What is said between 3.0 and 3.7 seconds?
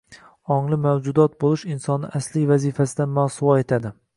mosuvo